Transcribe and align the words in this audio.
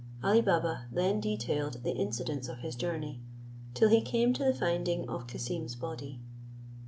Ali 0.23 0.41
Baba 0.41 0.87
then 0.91 1.19
detailed 1.19 1.83
the 1.83 1.95
incidents 1.95 2.47
of 2.49 2.61
his 2.61 2.73
journey, 2.75 3.21
till 3.75 3.89
he 3.89 4.01
came 4.01 4.33
to 4.33 4.43
the 4.43 4.51
finding 4.51 5.07
of 5.07 5.27
Cassim's 5.27 5.75
body. 5.75 6.19